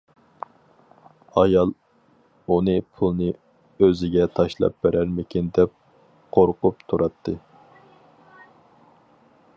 [1.41, 1.73] ئايال
[2.55, 3.27] ئۇنى پۇلنى
[3.87, 5.77] ئۆزىگە تاشلاپ بىرەرمىكىن دەپ
[6.39, 7.39] قورقۇپ تۇراتتى.